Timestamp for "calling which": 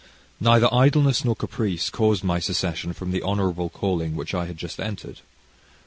3.69-4.33